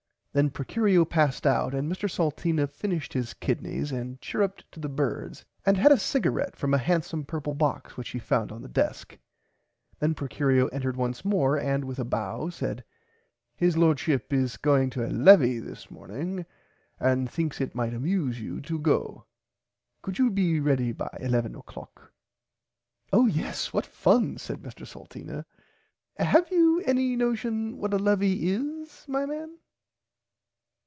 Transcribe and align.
Then 0.33 0.49
Procurio 0.49 1.03
passed 1.03 1.45
out 1.45 1.73
and 1.73 1.91
Mr 1.91 2.09
Salteena 2.09 2.65
finnished 2.65 3.11
his 3.11 3.33
kidneys 3.33 3.91
and 3.91 4.17
chiruped 4.21 4.63
to 4.71 4.79
the 4.79 4.87
birds 4.87 5.43
and 5.65 5.75
had 5.75 5.91
a 5.91 5.97
cigarette 5.99 6.55
from 6.55 6.73
a 6.73 6.77
handsome 6.77 7.25
purple 7.25 7.53
box 7.53 7.97
which 7.97 8.11
he 8.11 8.19
found 8.19 8.49
on 8.49 8.61
the 8.61 8.69
desk. 8.69 9.17
Then 9.99 10.15
Procurio 10.15 10.69
entered 10.69 10.95
once 10.95 11.25
more 11.25 11.59
and 11.59 11.83
with 11.83 11.99
a 11.99 12.05
bow 12.05 12.47
said. 12.47 12.85
His 13.57 13.75
lordship 13.75 14.31
is 14.31 14.55
going 14.55 14.89
to 14.91 15.03
a 15.05 15.09
levie 15.11 15.59
this 15.59 15.91
morning 15.91 16.45
and 16.97 17.29
thinks 17.29 17.59
it 17.59 17.75
might 17.75 17.93
amuse 17.93 18.39
you 18.39 18.61
to 18.61 18.79
go 18.79 19.03
too. 19.05 19.23
Could 20.01 20.17
you 20.17 20.29
be 20.29 20.61
ready 20.61 20.93
by 20.93 21.09
11 21.19 21.55
oclock. 21.57 22.09
Oh 23.11 23.25
yes 23.25 23.73
what 23.73 23.85
fun 23.85 24.37
said 24.37 24.61
Mr 24.61 24.87
Salteena 24.87 25.43
have 26.17 26.49
you 26.51 26.79
any 26.85 27.17
notion 27.17 27.75
what 27.79 27.93
a 27.93 27.97
levie 27.97 28.43
is 28.49 29.03
my 29.09 29.25
man. 29.25 29.57